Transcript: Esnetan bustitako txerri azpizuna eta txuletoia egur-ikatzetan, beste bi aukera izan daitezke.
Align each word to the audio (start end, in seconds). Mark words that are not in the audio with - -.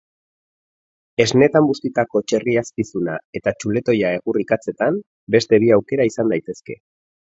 Esnetan 1.25 1.67
bustitako 1.73 2.23
txerri 2.33 2.57
azpizuna 2.63 3.19
eta 3.43 3.55
txuletoia 3.61 4.17
egur-ikatzetan, 4.21 5.03
beste 5.39 5.65
bi 5.67 5.75
aukera 5.81 6.13
izan 6.15 6.37
daitezke. 6.39 6.85